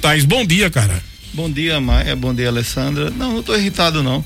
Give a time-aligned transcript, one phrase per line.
[0.00, 1.02] Tais, bom dia, cara.
[1.34, 2.14] Bom dia, Maia.
[2.14, 3.10] Bom dia, Alessandra.
[3.10, 4.24] Não, não tô irritado, não.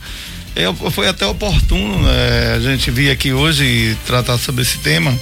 [0.54, 5.18] É, foi até oportuno né, a gente vir aqui hoje tratar sobre esse tema.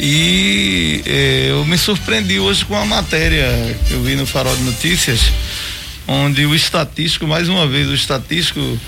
[0.00, 3.46] E é, eu me surpreendi hoje com a matéria
[3.86, 5.20] que eu vi no Farol de Notícias,
[6.08, 8.78] onde o estatístico, mais uma vez, o estatístico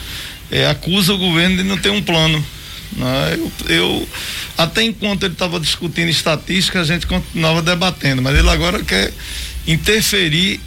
[0.51, 2.45] é, acusa o governo de não ter um plano.
[2.97, 3.39] Né?
[3.39, 4.09] Eu, eu,
[4.59, 9.13] até enquanto ele estava discutindo estatística, a gente continuava debatendo, mas ele agora quer
[9.67, 10.61] interferir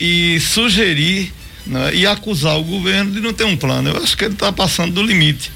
[0.00, 1.32] e sugerir
[1.66, 3.90] né, e acusar o governo de não ter um plano.
[3.90, 5.50] Eu acho que ele está passando do limite.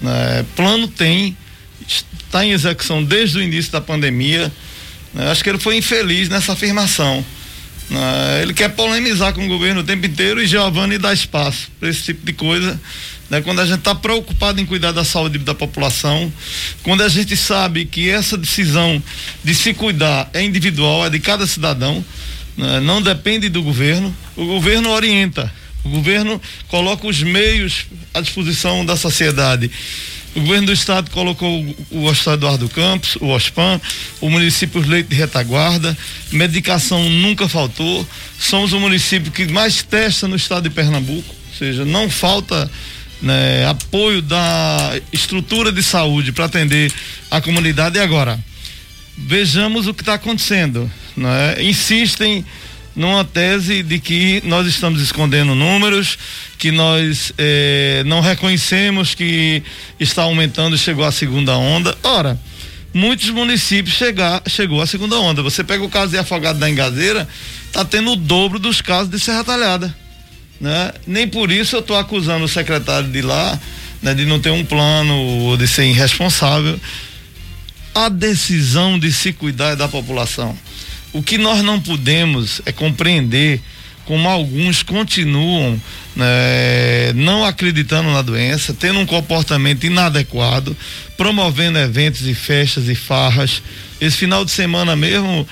[0.00, 0.44] Né?
[0.56, 1.36] Plano tem,
[1.86, 4.50] está em execução desde o início da pandemia.
[5.12, 5.30] Né?
[5.30, 7.24] Acho que ele foi infeliz nessa afirmação.
[7.90, 8.42] Né?
[8.42, 12.02] Ele quer polemizar com o governo o tempo inteiro e Giovanni dá espaço para esse
[12.02, 12.80] tipo de coisa.
[13.28, 13.40] Né?
[13.40, 16.32] Quando a gente está preocupado em cuidar da saúde da população,
[16.82, 19.02] quando a gente sabe que essa decisão
[19.42, 22.04] de se cuidar é individual, é de cada cidadão?
[22.56, 25.52] Não depende do governo, o governo orienta,
[25.84, 29.70] o governo coloca os meios à disposição da sociedade.
[30.34, 33.80] O governo do estado colocou o Hospital Eduardo Campos, o OSPAN,
[34.20, 35.96] o município Leite de Retaguarda,
[36.32, 38.06] medicação nunca faltou.
[38.36, 42.68] Somos o município que mais testa no estado de Pernambuco, ou seja, não falta
[43.22, 46.92] né, apoio da estrutura de saúde para atender
[47.30, 47.96] a comunidade.
[47.96, 48.38] E agora,
[49.16, 50.90] vejamos o que está acontecendo.
[51.16, 51.62] Né?
[51.62, 52.44] Insistem
[52.94, 56.16] numa tese de que nós estamos escondendo números,
[56.58, 59.62] que nós eh, não reconhecemos que
[59.98, 61.96] está aumentando e chegou a segunda onda.
[62.02, 62.38] Ora,
[62.92, 65.42] muitos municípios chegar, chegou a segunda onda.
[65.42, 67.28] Você pega o caso de Afogado da Engazeira,
[67.66, 69.94] está tendo o dobro dos casos de Serra Talhada.
[70.60, 70.92] Né?
[71.06, 73.58] Nem por isso eu estou acusando o secretário de lá
[74.04, 76.78] né, de não ter um plano ou de ser irresponsável.
[77.94, 80.56] A decisão de se cuidar é da população.
[81.14, 83.60] O que nós não podemos é compreender
[84.04, 85.80] como alguns continuam
[86.16, 90.76] né, não acreditando na doença, tendo um comportamento inadequado,
[91.16, 93.62] promovendo eventos e festas e farras.
[94.00, 95.46] Esse final de semana mesmo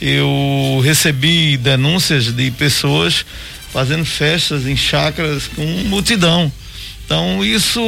[0.00, 3.24] eu recebi denúncias de pessoas
[3.72, 6.52] fazendo festas em chácaras com multidão.
[7.06, 7.80] Então isso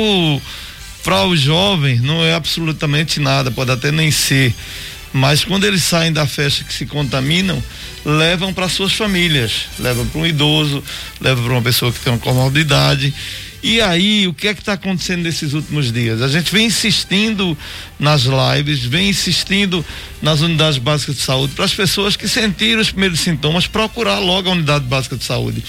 [1.03, 4.55] para os jovens não é absolutamente nada, pode até nem ser.
[5.17, 7.63] Mas quando eles saem da festa que se contaminam,
[8.05, 10.85] levam para suas famílias, levam para um idoso,
[11.19, 13.15] levam para uma pessoa que tem uma comorbidade.
[13.63, 16.21] E aí, o que é que está acontecendo nesses últimos dias?
[16.21, 17.57] A gente vem insistindo
[17.99, 19.83] nas lives, vem insistindo
[20.21, 24.51] nas unidades básicas de saúde para as pessoas que sentiram os primeiros sintomas procurar logo
[24.51, 25.65] a unidade básica de saúde.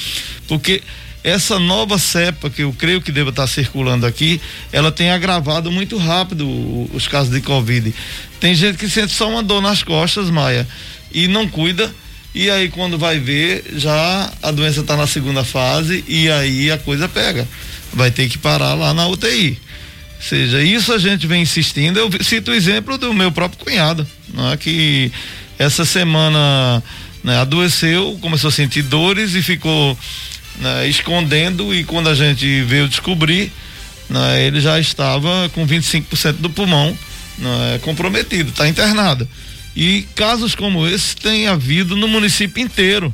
[0.45, 0.83] Porque
[1.27, 4.39] essa nova cepa que eu creio que deva estar circulando aqui,
[4.71, 6.47] ela tem agravado muito rápido
[6.93, 7.93] os casos de Covid.
[8.39, 10.65] Tem gente que sente só uma dor nas costas, Maia,
[11.11, 11.93] e não cuida.
[12.33, 16.77] E aí quando vai ver, já a doença está na segunda fase e aí a
[16.77, 17.45] coisa pega.
[17.91, 19.59] Vai ter que parar lá na UTI.
[20.15, 21.99] Ou seja, isso a gente vem insistindo.
[21.99, 24.55] Eu cito o exemplo do meu próprio cunhado, não é?
[24.55, 25.11] que
[25.59, 26.81] essa semana
[27.21, 29.97] né, adoeceu, começou a sentir dores e ficou
[30.57, 33.51] né, escondendo e quando a gente veio descobrir,
[34.09, 36.97] né, ele já estava com 25% do pulmão
[37.37, 39.27] né, comprometido, está internado.
[39.75, 43.13] E casos como esse tem havido no município inteiro.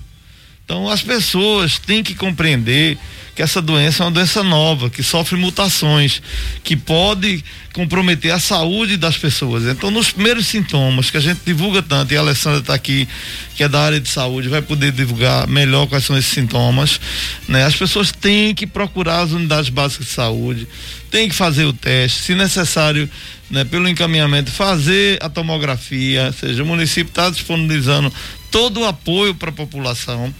[0.65, 2.97] Então as pessoas têm que compreender
[3.35, 6.21] que essa doença é uma doença nova, que sofre mutações,
[6.63, 7.43] que pode
[7.73, 9.63] comprometer a saúde das pessoas.
[9.63, 13.07] Então, nos primeiros sintomas que a gente divulga tanto, e a Alessandra está aqui,
[13.55, 16.99] que é da área de saúde, vai poder divulgar melhor quais são esses sintomas,
[17.47, 17.65] né?
[17.65, 20.67] As pessoas têm que procurar as unidades básicas de saúde,
[21.09, 23.09] têm que fazer o teste, se necessário,
[23.53, 28.11] né, pelo encaminhamento, fazer a tomografia, ou seja, o município está disponibilizando
[28.49, 30.33] todo o apoio para a população.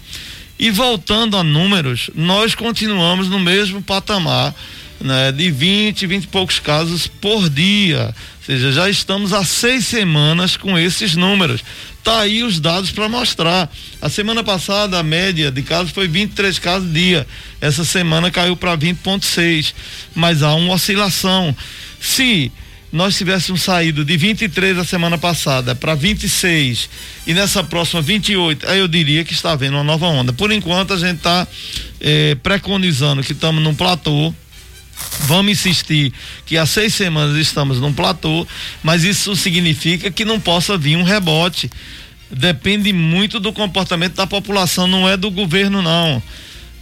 [0.58, 4.52] E voltando a números, nós continuamos no mesmo patamar,
[5.00, 8.06] né, de 20, 20 e poucos casos por dia.
[8.06, 11.62] Ou seja, já estamos há seis semanas com esses números.
[12.02, 13.70] Tá aí os dados para mostrar.
[14.02, 17.24] A semana passada a média de casos foi 23 casos dia.
[17.60, 19.72] Essa semana caiu para 20,6.
[20.16, 21.56] Mas há uma oscilação.
[22.00, 22.52] Se
[22.94, 26.88] nós tivéssemos saído de 23 a semana passada para 26
[27.26, 30.32] e nessa próxima 28, aí eu diria que está havendo uma nova onda.
[30.32, 31.44] Por enquanto a gente está
[32.00, 34.32] eh, preconizando que estamos num platô.
[35.22, 36.12] Vamos insistir
[36.46, 38.46] que há seis semanas estamos num platô,
[38.80, 41.68] mas isso significa que não possa vir um rebote.
[42.30, 46.22] Depende muito do comportamento da população, não é do governo, não.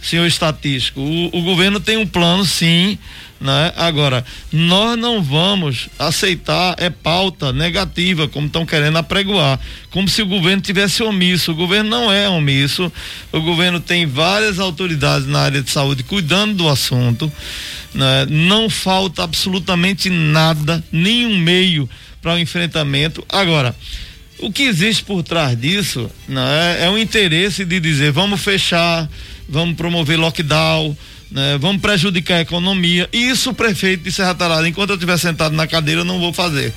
[0.03, 0.99] Senhor estatístico.
[0.99, 2.97] O, o governo tem um plano, sim,
[3.43, 3.73] né?
[3.75, 4.23] Agora,
[4.53, 9.59] nós não vamos aceitar é pauta negativa, como estão querendo apregoar,
[9.89, 11.51] como se o governo tivesse omisso.
[11.51, 12.89] O governo não é omisso.
[13.33, 17.29] O governo tem várias autoridades na área de saúde cuidando do assunto.
[17.93, 18.25] Né?
[18.29, 21.89] Não falta absolutamente nada, nenhum meio
[22.21, 23.25] para o enfrentamento.
[23.27, 23.75] Agora,
[24.43, 29.09] o que existe por trás disso né, é o interesse de dizer vamos fechar,
[29.47, 30.95] vamos promover lockdown,
[31.31, 33.07] né, vamos prejudicar a economia.
[33.13, 36.19] E isso o prefeito de Serra Talada, enquanto eu estiver sentado na cadeira, eu não
[36.19, 36.73] vou fazer.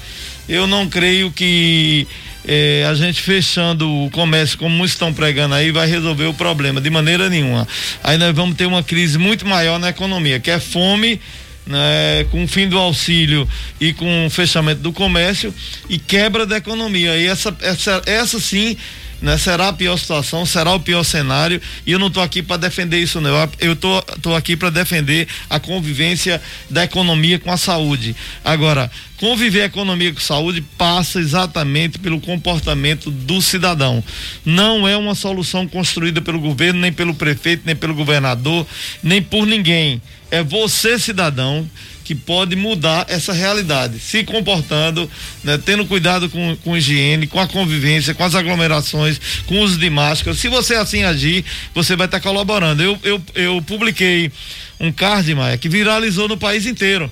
[0.49, 2.07] Eu não creio que
[2.47, 6.89] eh, a gente fechando o comércio, como estão pregando aí, vai resolver o problema, de
[6.89, 7.67] maneira nenhuma.
[8.03, 11.21] Aí nós vamos ter uma crise muito maior na economia, que é fome.
[11.67, 13.49] Né, com o fim do auxílio
[13.81, 15.53] e com o fechamento do comércio
[15.89, 17.17] e quebra da economia.
[17.17, 18.77] E essa, essa, essa sim
[19.21, 19.39] né?
[19.39, 22.99] Será a pior situação, será o pior cenário e eu não estou aqui para defender
[22.99, 23.49] isso não.
[23.59, 28.15] Eu tô, tô aqui para defender a convivência da economia com a saúde.
[28.45, 34.03] Agora, conviver economia com saúde passa exatamente pelo comportamento do cidadão.
[34.45, 38.67] Não é uma solução construída pelo governo, nem pelo prefeito, nem pelo governador,
[39.03, 40.01] nem por ninguém.
[40.31, 41.69] É você, cidadão,
[42.06, 45.11] que pode mudar essa realidade, se comportando,
[45.43, 49.76] né, tendo cuidado com, com higiene, com a convivência, com as aglomerações, com o uso
[49.76, 50.37] de máscara.
[50.37, 51.44] Se você assim agir,
[51.75, 52.81] você vai estar tá colaborando.
[52.81, 54.31] Eu, eu, eu publiquei
[54.79, 57.11] um card, Maia, que viralizou no país inteiro.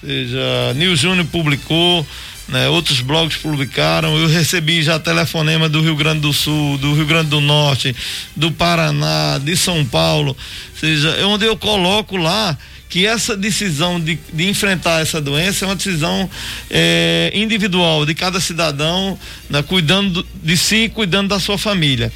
[0.00, 2.06] Ou seja, Nil Júnior publicou,
[2.46, 7.04] né, outros blogs publicaram, eu recebi já telefonema do Rio Grande do Sul, do Rio
[7.04, 7.96] Grande do Norte,
[8.36, 10.36] do Paraná, de São Paulo,
[10.72, 12.56] ou seja, é onde eu coloco lá
[12.90, 16.28] que essa decisão de, de enfrentar essa doença é uma decisão
[16.68, 19.16] é, individual de cada cidadão,
[19.48, 22.12] né, cuidando de si e cuidando da sua família.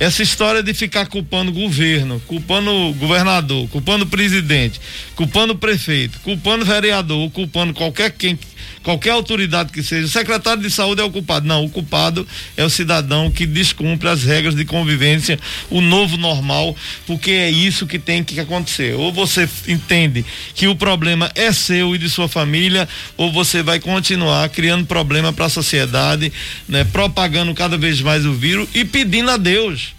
[0.00, 4.80] Essa história de ficar culpando o governo, culpando o governador, culpando o presidente,
[5.14, 8.36] culpando o prefeito, culpando o vereador, culpando qualquer quem
[8.86, 11.44] qualquer autoridade que seja, o secretário de saúde é o culpado.
[11.44, 12.24] Não, o culpado
[12.56, 17.84] é o cidadão que descumpre as regras de convivência, o novo normal, porque é isso
[17.84, 18.94] que tem que acontecer.
[18.94, 20.24] Ou você entende
[20.54, 25.32] que o problema é seu e de sua família, ou você vai continuar criando problema
[25.32, 26.32] para a sociedade,
[26.68, 29.95] né, propagando cada vez mais o vírus e pedindo a Deus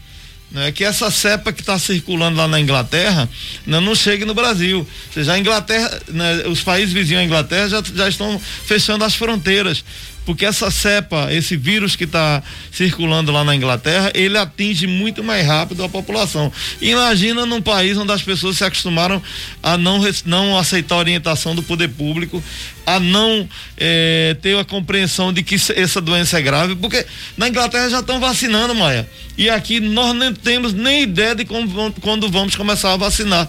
[0.51, 3.29] né, que essa cepa que está circulando lá na Inglaterra
[3.65, 4.79] né, não chegue no Brasil.
[4.79, 9.15] Ou seja, a Inglaterra, né, os países vizinhos à Inglaterra já, já estão fechando as
[9.15, 9.83] fronteiras
[10.27, 15.47] porque essa cepa, esse vírus que está circulando lá na Inglaterra, ele atinge muito mais
[15.47, 16.51] rápido a população.
[16.81, 19.23] Imagina num país onde as pessoas se acostumaram
[19.63, 22.43] a não, não aceitar a orientação do poder público,
[22.85, 23.47] a não
[23.77, 27.05] eh, ter a compreensão de que essa doença é grave, porque
[27.37, 29.09] na Inglaterra já estão vacinando, Maia.
[29.37, 33.47] E aqui nós não temos nem ideia de como, quando vamos começar a vacinar.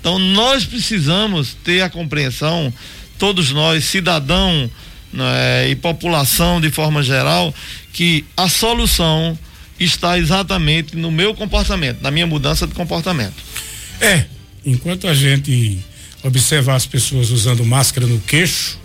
[0.00, 2.72] Então nós precisamos ter a compreensão,
[3.18, 4.70] todos nós, cidadão,
[5.16, 7.54] né, e população de forma geral,
[7.92, 9.36] que a solução
[9.80, 13.34] está exatamente no meu comportamento, na minha mudança de comportamento.
[14.00, 14.24] É,
[14.64, 15.78] enquanto a gente
[16.22, 18.78] observar as pessoas usando máscara no queixo,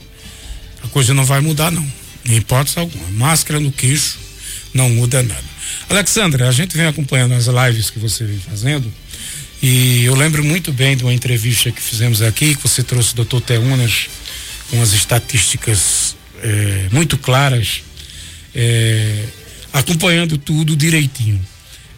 [0.83, 1.86] a coisa não vai mudar não,
[2.25, 3.10] em hipótese alguma.
[3.12, 4.18] Máscara no queixo
[4.74, 5.51] não muda nada.
[5.89, 8.92] Alexandra, a gente vem acompanhando as lives que você vem fazendo
[9.62, 13.16] e eu lembro muito bem de uma entrevista que fizemos aqui, que você trouxe o
[13.18, 14.10] doutor Teunas
[14.69, 17.83] com as estatísticas é, muito claras,
[18.55, 19.23] é,
[19.73, 21.39] acompanhando tudo direitinho.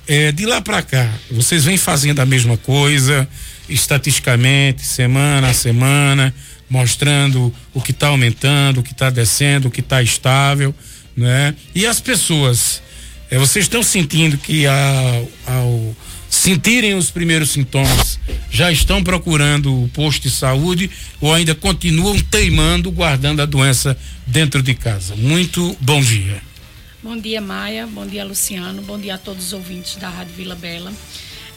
[0.08, 3.28] É, de lá para cá, vocês vêm fazendo a mesma coisa,
[3.70, 6.34] estatisticamente, semana a semana,
[6.70, 10.76] mostrando o que está aumentando, o que está descendo, o que está estável,
[11.16, 11.56] né?
[11.74, 12.82] E as pessoas,
[13.30, 15.96] é, vocês estão sentindo que ao
[16.34, 20.90] sentirem os primeiros sintomas, já estão procurando o posto de saúde
[21.22, 25.16] ou ainda continuam teimando, guardando a doença dentro de casa.
[25.16, 26.42] Muito bom dia.
[27.04, 27.86] Bom dia, Maia.
[27.86, 28.82] Bom dia, Luciano.
[28.82, 30.92] Bom dia a todos os ouvintes da Rádio Vila Bela.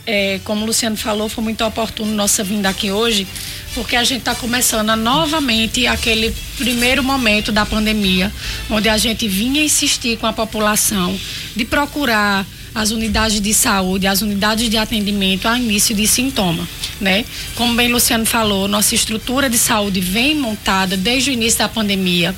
[0.05, 3.27] É, como o Luciano falou, foi muito oportuno nossa vinda aqui hoje,
[3.75, 8.31] porque a gente está começando novamente aquele primeiro momento da pandemia,
[8.71, 11.19] onde a gente vinha insistir com a população
[11.57, 16.69] de procurar as unidades de saúde, as unidades de atendimento a início de sintoma,
[17.01, 17.25] né?
[17.55, 22.37] Como bem Luciano falou, nossa estrutura de saúde vem montada desde o início da pandemia.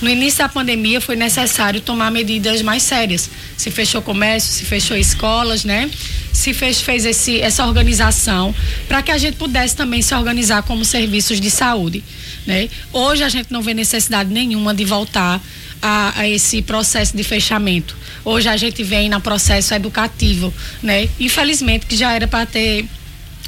[0.00, 3.28] No início da pandemia foi necessário tomar medidas mais sérias.
[3.56, 5.90] Se fechou comércio, se fechou escolas, né?
[6.32, 8.54] Se fez, fez esse, essa organização
[8.86, 12.04] para que a gente pudesse também se organizar como serviços de saúde.
[12.46, 12.68] Né?
[12.92, 15.40] Hoje a gente não vê necessidade nenhuma de voltar
[15.82, 17.96] a, a esse processo de fechamento.
[18.24, 21.08] Hoje a gente vem no processo educativo, né?
[21.18, 22.86] Infelizmente que já era para ter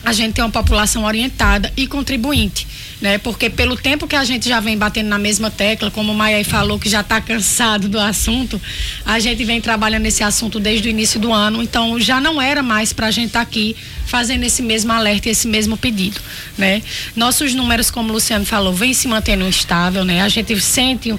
[0.05, 2.67] a gente tem uma população orientada e contribuinte
[3.05, 3.19] né?
[3.19, 6.43] Porque pelo tempo que a gente já vem batendo na mesma tecla, como o Maia
[6.43, 8.59] falou que já está cansado do assunto,
[9.05, 12.63] a gente vem trabalhando nesse assunto desde o início do ano, então já não era
[12.63, 13.77] mais para a gente estar tá aqui
[14.07, 16.19] fazendo esse mesmo alerta e esse mesmo pedido,
[16.57, 16.83] né?
[17.15, 20.23] Nossos números, como o Luciano falou, vem se mantendo estável, né?
[20.23, 21.15] A gente sente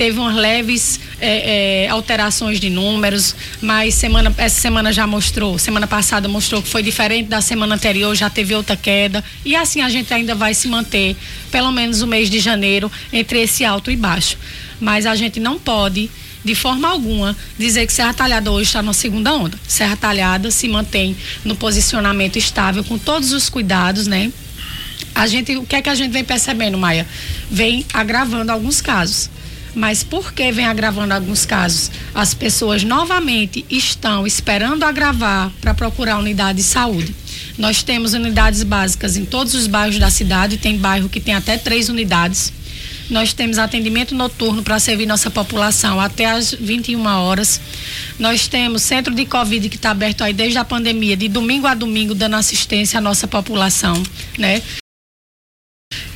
[0.00, 5.86] teve umas leves é, é, alterações de números, mas semana, essa semana já mostrou, semana
[5.86, 9.22] passada mostrou que foi diferente da semana anterior, já teve outra queda.
[9.44, 11.14] E assim a gente ainda vai se manter,
[11.50, 14.38] pelo menos o mês de janeiro, entre esse alto e baixo.
[14.80, 16.10] Mas a gente não pode
[16.42, 19.58] de forma alguma dizer que Serra Talhada hoje está na segunda onda.
[19.68, 21.14] Serra Talhada se mantém
[21.44, 24.32] no posicionamento estável com todos os cuidados, né?
[25.14, 27.06] A gente, o que é que a gente vem percebendo, Maia?
[27.50, 29.28] Vem agravando alguns casos.
[29.74, 31.90] Mas por que vem agravando alguns casos?
[32.14, 37.14] As pessoas novamente estão esperando agravar para procurar unidade de saúde.
[37.56, 41.56] Nós temos unidades básicas em todos os bairros da cidade, tem bairro que tem até
[41.56, 42.52] três unidades.
[43.10, 47.60] Nós temos atendimento noturno para servir nossa população até às 21 horas.
[48.18, 51.74] Nós temos centro de Covid que está aberto aí desde a pandemia, de domingo a
[51.74, 54.00] domingo, dando assistência à nossa população,
[54.38, 54.62] né?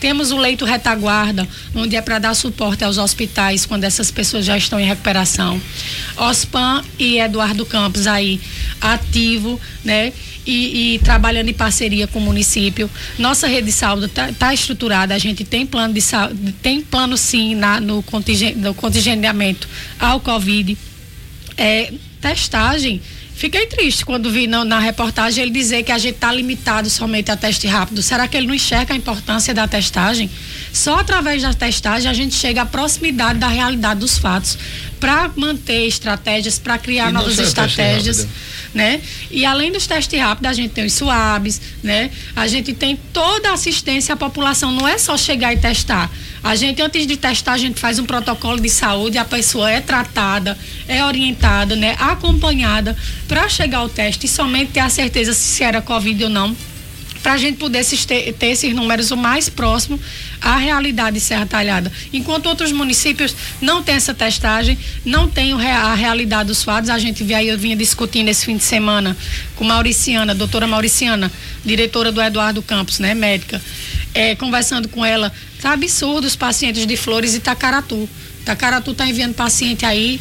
[0.04, 4.54] Temos o leito retaguarda, onde é para dar suporte aos hospitais quando essas pessoas já
[4.54, 5.58] estão em recuperação.
[6.14, 8.38] OSPAN e Eduardo Campos aí
[8.82, 10.12] ativo, né?
[10.46, 12.90] E, e, trabalhando em parceria com o município.
[13.18, 17.16] Nossa rede de saúde está tá estruturada, a gente tem plano de saúde, tem plano
[17.16, 19.66] sim na, no, contingente, no contingenciamento
[19.98, 20.76] ao Covid.
[21.56, 23.00] É, testagem
[23.34, 27.32] Fiquei triste quando vi na, na reportagem ele dizer que a gente está limitado somente
[27.32, 28.00] a teste rápido.
[28.00, 30.30] Será que ele não enxerga a importância da testagem?
[30.72, 34.56] Só através da testagem a gente chega à proximidade da realidade dos fatos
[35.04, 38.26] para manter estratégias, para criar novas estratégias,
[38.72, 39.02] né?
[39.30, 42.10] E além dos testes rápidos, a gente tem os SUABs, né?
[42.34, 46.10] A gente tem toda a assistência à população, não é só chegar e testar.
[46.42, 49.82] A gente, antes de testar, a gente faz um protocolo de saúde, a pessoa é
[49.82, 50.56] tratada,
[50.88, 52.96] é orientada, né, acompanhada
[53.28, 56.56] para chegar ao teste e somente ter a certeza se era Covid ou não
[57.24, 59.98] para a gente poder ter, ter, esses números o mais próximo
[60.42, 61.90] à realidade de Serra Talhada.
[62.12, 67.24] Enquanto outros municípios não têm essa testagem, não têm a realidade dos fatos, a gente
[67.24, 69.16] vê aí, eu vinha discutindo esse fim de semana
[69.56, 71.32] com Mauriciana, doutora Mauriciana,
[71.64, 73.60] diretora do Eduardo Campos, né, médica,
[74.12, 78.06] é, conversando com ela, tá absurdo os pacientes de Flores e Tacaratu.
[78.44, 80.20] Tacaratu está enviando paciente aí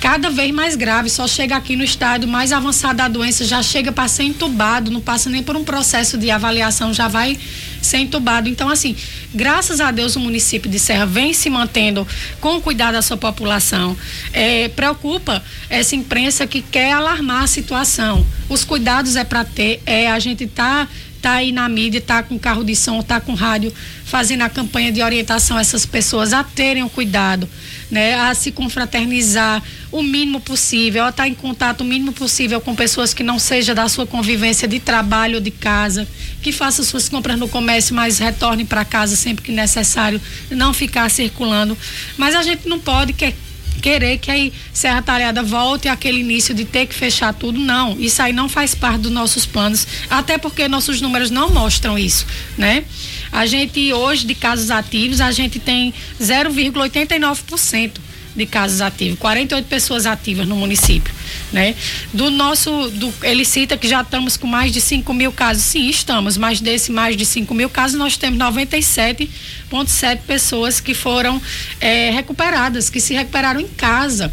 [0.00, 3.90] cada vez mais grave, só chega aqui no estado mais avançado da doença, já chega
[3.90, 7.38] para ser entubado, não passa nem por um processo de avaliação, já vai
[7.80, 8.48] ser entubado.
[8.48, 8.94] Então, assim,
[9.34, 12.06] graças a Deus o município de Serra vem se mantendo
[12.40, 13.96] com cuidado da sua população.
[14.32, 18.26] É, preocupa essa imprensa que quer alarmar a situação.
[18.48, 20.86] Os cuidados é para ter, é a gente tá
[21.26, 24.92] tá aí na mídia, tá com carro de som, tá com rádio, fazendo a campanha
[24.92, 27.48] de orientação a essas pessoas a terem o cuidado,
[27.90, 32.76] né, a se confraternizar o mínimo possível, a estar em contato o mínimo possível com
[32.76, 36.06] pessoas que não seja da sua convivência de trabalho ou de casa,
[36.40, 41.10] que faça suas compras no comércio, mas retorne para casa sempre que necessário, não ficar
[41.10, 41.76] circulando.
[42.16, 43.34] Mas a gente não pode que,
[43.76, 47.58] querer que aí Serra Talhada volte àquele início de ter que fechar tudo.
[47.58, 51.98] Não, isso aí não faz parte dos nossos planos, até porque nossos números não mostram
[51.98, 52.84] isso, né?
[53.32, 58.05] A gente hoje de casos ativos, a gente tem 0,89%
[58.36, 61.12] de casos ativos, 48 pessoas ativas no município,
[61.52, 61.74] né?
[62.12, 65.88] Do nosso, do, ele cita que já estamos com mais de 5 mil casos, sim,
[65.88, 71.40] estamos, mas desse mais de 5 mil casos nós temos 97,7 pessoas que foram
[71.80, 74.32] é, recuperadas, que se recuperaram em casa.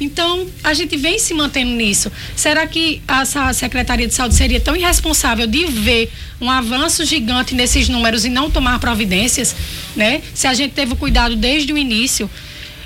[0.00, 2.10] Então, a gente vem se mantendo nisso.
[2.34, 7.86] Será que essa Secretaria de Saúde seria tão irresponsável de ver um avanço gigante nesses
[7.86, 9.54] números e não tomar providências,
[9.94, 10.22] né?
[10.32, 12.30] Se a gente teve o cuidado desde o início,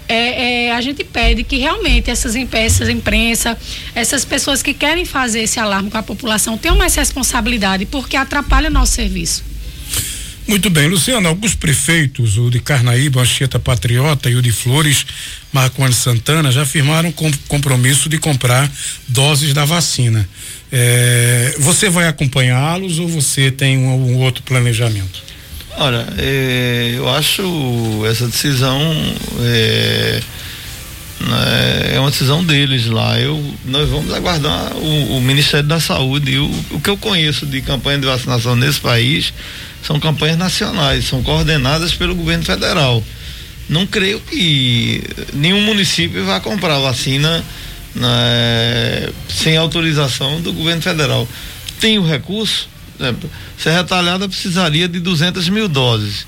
[0.09, 3.57] é, é, a gente pede que realmente essas, essas imprensa,
[3.95, 8.71] essas pessoas que querem fazer esse alarme com a população tenham mais responsabilidade, porque atrapalha
[8.71, 9.45] nosso serviço.
[10.47, 15.07] Muito bem, Luciano, alguns prefeitos, o de Carnaíba, Anchieta Patriota e o de Flores,
[15.51, 18.71] Marconi Santana, já firmaram com, compromisso de comprar
[19.09, 20.29] doses da vacina.
[20.71, 25.23] É, você vai acompanhá-los ou você tem um, um outro planejamento?
[25.77, 27.43] Olha, é, eu acho
[28.09, 28.81] essa decisão
[29.41, 30.21] é,
[31.21, 33.19] né, é, uma decisão deles lá.
[33.19, 36.39] Eu, nós vamos aguardar o, o Ministério da Saúde.
[36.39, 39.33] O, o que eu conheço de campanha de vacinação nesse país
[39.83, 43.03] são campanhas nacionais, são coordenadas pelo governo federal.
[43.69, 45.03] Não creio que
[45.33, 47.45] nenhum município vá comprar vacina
[47.95, 51.27] né, sem autorização do governo federal.
[51.81, 52.69] Tem o recurso?
[53.59, 56.27] Serra Talhada precisaria de 200 mil doses.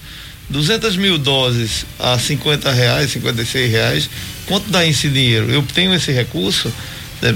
[0.49, 4.11] 200 mil doses a 50 reais, 56 reais,
[4.47, 5.51] quanto dá esse dinheiro?
[5.51, 6.73] Eu tenho esse recurso,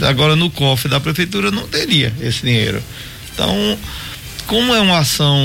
[0.08, 2.80] agora no cofre da prefeitura não teria esse dinheiro.
[3.34, 3.78] Então,
[4.46, 5.36] como é uma ação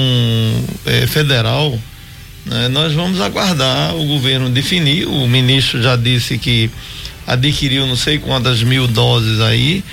[0.85, 1.79] é, federal,
[2.45, 5.07] né, nós vamos aguardar o governo definir.
[5.07, 6.69] O ministro já disse que
[7.25, 9.83] adquiriu não sei quantas mil doses aí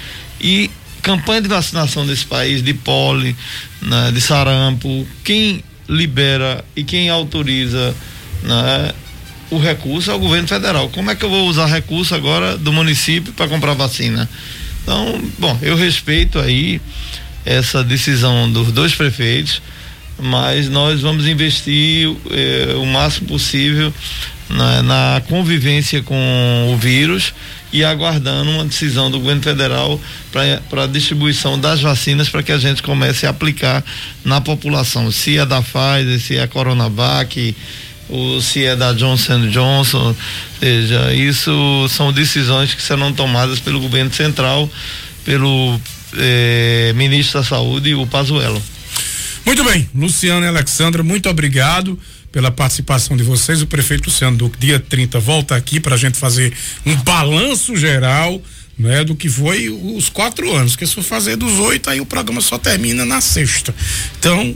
[0.41, 0.71] e
[1.03, 3.37] campanha de vacinação desse país de poli,
[3.81, 7.95] né, de sarampo, quem libera e quem autoriza
[8.43, 8.93] né,
[9.51, 10.89] o recurso é o governo federal.
[10.89, 14.29] Como é que eu vou usar recurso agora do município para comprar vacina?
[14.83, 16.81] Então, bom, eu respeito aí
[17.45, 19.61] essa decisão dos dois prefeitos,
[20.19, 23.93] mas nós vamos investir eh, o máximo possível
[24.53, 27.33] na, na convivência com o vírus
[27.73, 32.59] e aguardando uma decisão do governo federal para a distribuição das vacinas para que a
[32.59, 33.83] gente comece a aplicar
[34.25, 35.11] na população.
[35.11, 37.57] Se é da Pfizer, se é a Coronavac,
[38.11, 40.15] ou se é da Johnson Johnson,
[40.61, 44.71] seja, isso são decisões que serão tomadas pelo governo central,
[45.25, 45.81] pelo
[46.19, 48.63] eh, ministro da Saúde, o Pazuello.
[49.45, 51.99] Muito bem, Luciano e Alexandra, muito obrigado
[52.31, 53.61] pela participação de vocês.
[53.61, 56.53] O prefeito Luciano Duque, dia 30, volta aqui para a gente fazer
[56.87, 58.41] um balanço geral
[58.79, 60.73] né, do que foi os quatro anos.
[60.73, 63.75] Porque se for fazer dos oito, aí o programa só termina na sexta.
[64.19, 64.55] Então,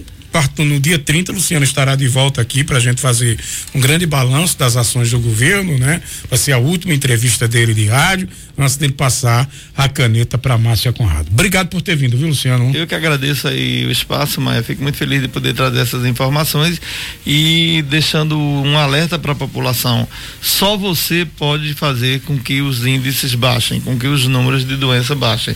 [0.59, 3.39] no dia 30, Luciano estará de volta aqui para a gente fazer
[3.75, 6.03] um grande balanço das ações do governo, né?
[6.29, 8.29] Vai ser a última entrevista dele de rádio,
[8.59, 11.29] antes dele passar a caneta para Márcia Conrado.
[11.31, 12.75] Obrigado por ter vindo, viu, Luciano?
[12.75, 16.81] Eu que agradeço aí o espaço, mas fico muito feliz de poder trazer essas informações
[17.27, 20.07] e deixando um alerta para a população.
[20.41, 25.15] Só você pode fazer com que os índices baixem, com que os números de doença
[25.15, 25.55] baixem,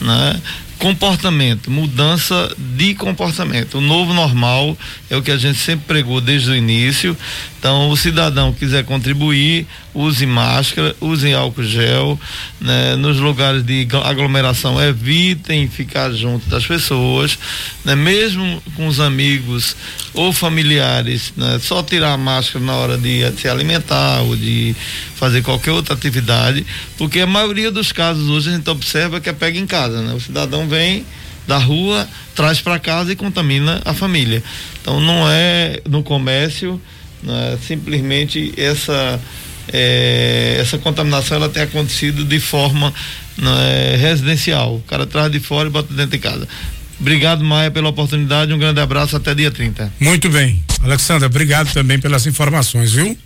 [0.00, 0.40] né?
[0.80, 3.76] Comportamento, mudança de comportamento.
[3.78, 4.76] O novo normal
[5.10, 7.16] é o que a gente sempre pregou desde o início.
[7.58, 12.18] Então, o cidadão quiser contribuir, use máscara, use álcool gel,
[12.58, 12.96] né?
[12.96, 17.38] Nos lugares de aglomeração, evitem ficar junto das pessoas,
[17.84, 17.94] né?
[17.94, 19.76] Mesmo com os amigos
[20.14, 21.60] ou familiares, né?
[21.62, 24.74] Só tirar a máscara na hora de se alimentar ou de
[25.16, 26.64] fazer qualquer outra atividade,
[26.96, 30.14] porque a maioria dos casos hoje a gente observa que é pega em casa, né?
[30.14, 31.04] O cidadão vem
[31.46, 34.42] da rua, traz para casa e contamina a família.
[34.80, 36.80] Então não é no comércio,
[37.22, 39.20] né, simplesmente essa
[39.72, 42.92] é, essa contaminação ela tem acontecido de forma
[43.36, 44.76] né, residencial.
[44.76, 46.46] O cara traz de fora e bota dentro de casa.
[47.00, 48.52] Obrigado, Maia, pela oportunidade.
[48.52, 49.92] Um grande abraço até dia 30.
[49.98, 50.62] Muito bem.
[50.82, 53.16] Alexandra, obrigado também pelas informações, viu?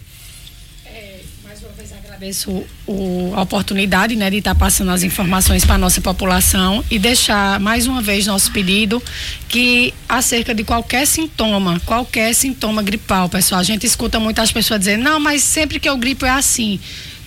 [2.24, 6.98] Agradeço o, a oportunidade né, de estar passando as informações para a nossa população e
[6.98, 9.02] deixar mais uma vez nosso pedido
[9.48, 15.04] que acerca de qualquer sintoma, qualquer sintoma gripal, pessoal, a gente escuta muitas pessoas dizendo,
[15.04, 16.80] não, mas sempre que eu gripo é assim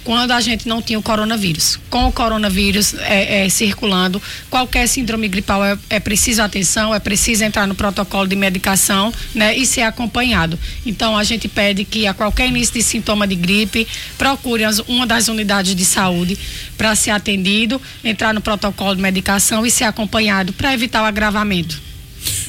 [0.07, 1.77] quando a gente não tinha o coronavírus.
[1.89, 7.43] Com o coronavírus é, é, circulando, qualquer síndrome gripal é, é preciso atenção, é preciso
[7.43, 10.57] entrar no protocolo de medicação né, e ser acompanhado.
[10.85, 13.85] Então, a gente pede que a qualquer início de sintoma de gripe,
[14.17, 16.39] procure as, uma das unidades de saúde
[16.77, 21.81] para ser atendido, entrar no protocolo de medicação e ser acompanhado para evitar o agravamento.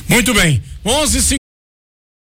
[0.08, 0.62] Muito bem.
[0.84, 1.37] 11